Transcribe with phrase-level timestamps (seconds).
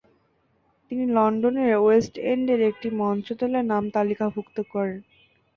[0.91, 4.99] তিনি লন্ডনের ওয়েস্ট এন্ডের একটি মঞ্চদলে নাম তালিকাভুক্ত করেন।